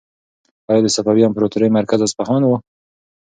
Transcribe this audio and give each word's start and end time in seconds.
ایا 0.69 0.81
د 0.83 0.87
صفوي 0.95 1.23
امپراطورۍ 1.29 1.69
مرکز 1.77 1.99
اصفهان 2.03 2.41
و؟ 2.45 2.49